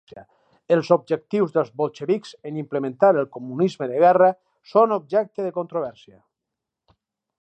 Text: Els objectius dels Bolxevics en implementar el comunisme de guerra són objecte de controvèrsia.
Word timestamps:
Els 0.75 0.87
objectius 0.95 1.51
dels 1.57 1.69
Bolxevics 1.81 2.33
en 2.51 2.57
implementar 2.61 3.11
el 3.19 3.29
comunisme 3.37 3.91
de 3.93 4.01
guerra 4.05 4.31
són 4.73 4.97
objecte 4.97 5.47
de 5.49 5.53
controvèrsia. 5.59 6.19